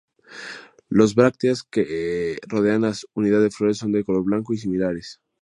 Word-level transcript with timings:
Las 0.89 1.13
brácteas 1.13 1.61
que 1.61 2.39
rodean 2.47 2.81
la 2.81 2.93
unidad 3.13 3.39
de 3.43 3.51
flores 3.51 3.77
son 3.77 3.91
de 3.91 4.03
color 4.03 4.23
blanco 4.23 4.51
y 4.51 4.57
similares. 4.57 5.21